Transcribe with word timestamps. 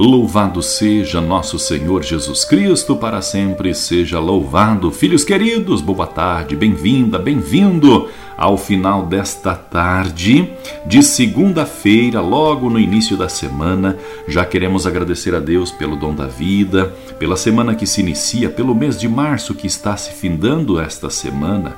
Louvado 0.00 0.62
seja 0.62 1.20
nosso 1.20 1.58
Senhor 1.58 2.02
Jesus 2.02 2.42
Cristo, 2.42 2.96
para 2.96 3.20
sempre 3.20 3.74
seja 3.74 4.18
louvado. 4.18 4.90
Filhos 4.90 5.24
queridos, 5.24 5.82
boa 5.82 6.06
tarde, 6.06 6.56
bem-vinda, 6.56 7.18
bem-vindo 7.18 8.08
ao 8.34 8.56
final 8.56 9.04
desta 9.04 9.54
tarde 9.54 10.54
de 10.86 11.02
segunda-feira, 11.02 12.22
logo 12.22 12.70
no 12.70 12.80
início 12.80 13.14
da 13.14 13.28
semana. 13.28 13.98
Já 14.26 14.42
queremos 14.46 14.86
agradecer 14.86 15.34
a 15.34 15.38
Deus 15.38 15.70
pelo 15.70 15.96
dom 15.96 16.14
da 16.14 16.26
vida, 16.26 16.94
pela 17.18 17.36
semana 17.36 17.74
que 17.74 17.86
se 17.86 18.00
inicia, 18.00 18.48
pelo 18.48 18.74
mês 18.74 18.98
de 18.98 19.06
março 19.06 19.54
que 19.54 19.66
está 19.66 19.98
se 19.98 20.12
findando 20.12 20.80
esta 20.80 21.10
semana. 21.10 21.76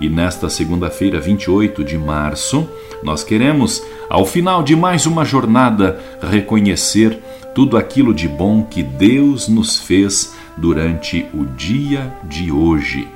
E 0.00 0.08
nesta 0.08 0.48
segunda-feira, 0.48 1.20
28 1.20 1.84
de 1.84 1.96
março, 1.96 2.68
nós 3.02 3.22
queremos, 3.22 3.82
ao 4.08 4.24
final 4.26 4.62
de 4.62 4.74
mais 4.74 5.06
uma 5.06 5.24
jornada, 5.24 6.00
reconhecer 6.20 7.18
tudo 7.54 7.76
aquilo 7.76 8.12
de 8.12 8.26
bom 8.26 8.64
que 8.64 8.82
Deus 8.82 9.48
nos 9.48 9.78
fez 9.78 10.34
durante 10.56 11.26
o 11.32 11.44
dia 11.44 12.12
de 12.24 12.50
hoje. 12.50 13.06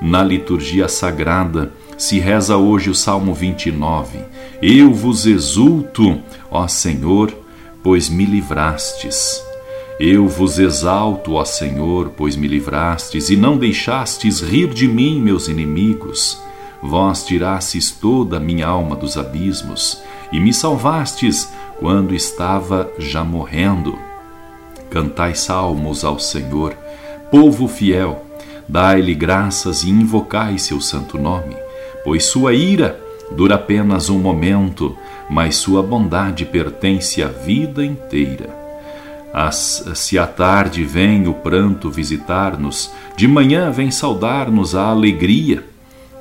Na 0.00 0.22
liturgia 0.22 0.88
sagrada 0.88 1.72
se 1.96 2.18
reza 2.18 2.56
hoje 2.56 2.90
o 2.90 2.94
Salmo 2.94 3.32
29. 3.32 4.18
Eu 4.60 4.92
vos 4.92 5.26
exulto, 5.26 6.20
ó 6.50 6.68
Senhor, 6.68 7.32
pois 7.82 8.10
me 8.10 8.26
livrastes. 8.26 9.45
Eu 9.98 10.28
vos 10.28 10.58
exalto, 10.58 11.32
ó 11.32 11.44
Senhor, 11.46 12.12
pois 12.14 12.36
me 12.36 12.46
livrastes 12.46 13.30
e 13.30 13.36
não 13.36 13.56
deixastes 13.56 14.42
rir 14.42 14.68
de 14.68 14.86
mim, 14.86 15.18
meus 15.22 15.48
inimigos. 15.48 16.38
Vós 16.82 17.24
tirastes 17.24 17.90
toda 17.92 18.36
a 18.36 18.40
minha 18.40 18.66
alma 18.66 18.94
dos 18.94 19.16
abismos 19.16 20.02
e 20.30 20.38
me 20.38 20.52
salvastes 20.52 21.50
quando 21.80 22.14
estava 22.14 22.90
já 22.98 23.24
morrendo. 23.24 23.98
Cantai 24.90 25.34
salmos 25.34 26.04
ao 26.04 26.18
Senhor, 26.18 26.76
povo 27.30 27.66
fiel, 27.66 28.22
dai-lhe 28.68 29.14
graças 29.14 29.82
e 29.82 29.88
invocai 29.88 30.58
seu 30.58 30.78
santo 30.78 31.16
nome, 31.16 31.56
pois 32.04 32.26
sua 32.26 32.52
ira 32.52 33.00
dura 33.34 33.54
apenas 33.54 34.10
um 34.10 34.18
momento, 34.18 34.94
mas 35.30 35.56
sua 35.56 35.82
bondade 35.82 36.44
pertence 36.44 37.22
à 37.22 37.28
vida 37.28 37.82
inteira. 37.82 38.65
As, 39.38 39.84
se 39.94 40.18
à 40.18 40.26
tarde 40.26 40.82
vem 40.82 41.28
o 41.28 41.34
pranto 41.34 41.90
visitar-nos, 41.90 42.90
de 43.18 43.28
manhã 43.28 43.70
vem 43.70 43.90
saudar-nos 43.90 44.74
a 44.74 44.86
alegria. 44.86 45.62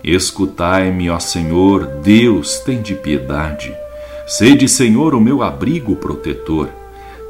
Escutai-me, 0.03 1.09
ó 1.09 1.17
Senhor, 1.17 1.85
Deus, 2.03 2.59
tem 2.59 2.81
de 2.81 2.93
piedade. 2.93 3.73
Sede, 4.27 4.67
Senhor, 4.67 5.15
o 5.15 5.21
meu 5.21 5.41
abrigo 5.41 5.95
protetor. 5.95 6.67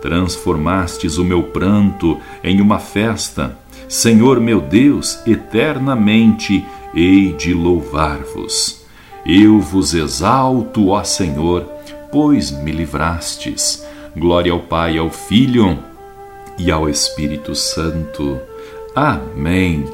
Transformastes 0.01 1.19
o 1.19 1.23
meu 1.23 1.43
pranto 1.43 2.19
em 2.43 2.59
uma 2.61 2.79
festa. 2.79 3.55
Senhor 3.87 4.39
meu 4.39 4.61
Deus, 4.61 5.19
eternamente 5.27 6.65
hei 6.95 7.31
de 7.33 7.53
louvar-vos. 7.53 8.83
Eu 9.23 9.59
vos 9.59 9.93
exalto, 9.93 10.89
ó 10.89 11.03
Senhor, 11.03 11.69
pois 12.11 12.49
me 12.49 12.71
livrastes. 12.71 13.85
Glória 14.17 14.53
ao 14.53 14.59
Pai, 14.59 14.97
ao 14.97 15.09
Filho 15.09 15.77
e 16.57 16.71
ao 16.71 16.89
Espírito 16.89 17.53
Santo. 17.53 18.39
Amém. 18.95 19.85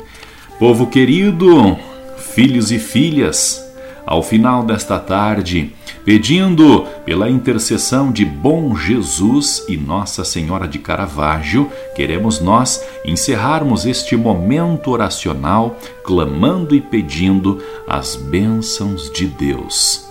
Povo 0.60 0.86
querido, 0.86 1.76
filhos 2.18 2.72
e 2.72 2.78
filhas, 2.78 3.60
ao 4.06 4.22
final 4.22 4.64
desta 4.64 5.00
tarde, 5.00 5.74
pedindo 6.06 6.86
pela 7.04 7.32
intercessão 7.32 8.12
de 8.12 8.24
Bom 8.24 8.76
Jesus 8.76 9.66
e 9.68 9.76
Nossa 9.76 10.24
Senhora 10.24 10.68
de 10.68 10.78
Caravaggio, 10.78 11.72
queremos 11.96 12.40
nós 12.40 12.86
encerrarmos 13.04 13.88
este 13.88 14.16
momento 14.16 14.92
oracional 14.92 15.80
clamando 16.04 16.76
e 16.76 16.82
pedindo 16.82 17.60
as 17.88 18.16
bênçãos 18.16 19.12
de 19.12 19.26
Deus. 19.26 20.11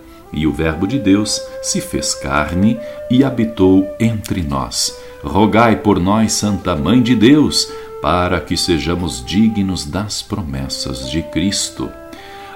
E 0.33 0.47
o 0.47 0.51
Verbo 0.51 0.87
de 0.87 0.97
Deus 0.97 1.41
se 1.61 1.81
fez 1.81 2.13
carne 2.15 2.79
e 3.09 3.23
habitou 3.23 3.87
entre 3.99 4.41
nós. 4.41 4.97
Rogai 5.23 5.75
por 5.75 5.99
nós, 5.99 6.31
Santa 6.33 6.75
Mãe 6.75 7.01
de 7.01 7.15
Deus, 7.15 7.71
para 8.01 8.39
que 8.39 8.57
sejamos 8.57 9.23
dignos 9.23 9.85
das 9.85 10.21
promessas 10.21 11.09
de 11.09 11.21
Cristo. 11.21 11.89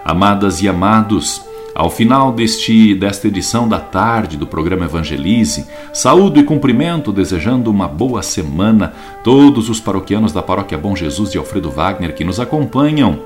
Amadas 0.03 0.61
e 0.61 0.67
amados, 0.67 1.41
ao 1.75 1.89
final 1.89 2.31
deste, 2.31 2.95
desta 2.95 3.27
edição 3.27 3.67
da 3.67 3.79
tarde 3.79 4.37
do 4.37 4.47
programa 4.47 4.85
Evangelize, 4.85 5.67
saúdo 5.93 6.39
e 6.39 6.43
cumprimento, 6.43 7.11
desejando 7.11 7.69
uma 7.69 7.87
boa 7.87 8.23
semana 8.23 8.93
todos 9.23 9.69
os 9.69 9.81
paroquianos 9.81 10.31
da 10.31 10.41
Paróquia 10.41 10.77
Bom 10.77 10.95
Jesus 10.95 11.31
de 11.31 11.37
Alfredo 11.37 11.69
Wagner 11.69 12.15
que 12.15 12.23
nos 12.23 12.39
acompanham 12.39 13.19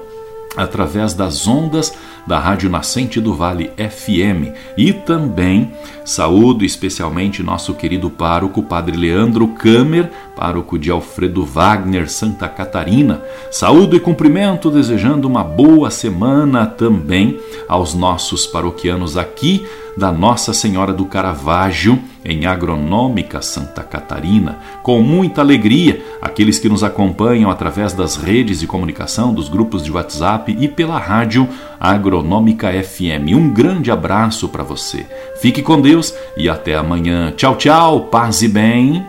através 0.59 1.13
das 1.13 1.47
ondas 1.47 1.93
da 2.27 2.37
Rádio 2.37 2.69
Nascente 2.69 3.19
do 3.19 3.33
Vale 3.33 3.71
FM 3.77 4.53
e 4.77 4.91
também 4.91 5.71
saúdo 6.05 6.65
especialmente 6.65 7.41
nosso 7.41 7.73
querido 7.73 8.09
pároco 8.09 8.61
Padre 8.61 8.97
Leandro 8.97 9.47
Kamer, 9.47 10.11
pároco 10.35 10.77
de 10.77 10.91
Alfredo 10.91 11.45
Wagner, 11.45 12.09
Santa 12.09 12.47
Catarina. 12.47 13.21
Saúdo 13.49 13.95
e 13.95 13.99
cumprimento 13.99 14.69
desejando 14.69 15.27
uma 15.27 15.43
boa 15.43 15.89
semana 15.89 16.65
também 16.65 17.39
aos 17.67 17.93
nossos 17.93 18.45
paroquianos 18.45 19.17
aqui 19.17 19.65
da 19.97 20.11
Nossa 20.11 20.53
Senhora 20.53 20.93
do 20.93 21.05
Caravaggio, 21.05 21.99
em 22.23 22.45
Agronômica 22.45 23.41
Santa 23.41 23.81
Catarina. 23.81 24.59
Com 24.83 25.01
muita 25.01 25.41
alegria, 25.41 26.03
aqueles 26.21 26.59
que 26.59 26.69
nos 26.69 26.83
acompanham 26.83 27.49
através 27.49 27.93
das 27.93 28.15
redes 28.15 28.59
de 28.59 28.67
comunicação, 28.67 29.33
dos 29.33 29.49
grupos 29.49 29.83
de 29.83 29.91
WhatsApp 29.91 30.55
e 30.59 30.67
pela 30.67 30.97
rádio 30.97 31.47
Agronômica 31.79 32.71
FM. 32.71 33.33
Um 33.33 33.49
grande 33.49 33.89
abraço 33.89 34.49
para 34.49 34.63
você. 34.63 35.05
Fique 35.41 35.61
com 35.61 35.81
Deus 35.81 36.13
e 36.35 36.49
até 36.49 36.75
amanhã. 36.75 37.33
Tchau, 37.35 37.55
tchau, 37.55 38.01
paz 38.01 38.41
e 38.41 38.47
bem. 38.47 39.08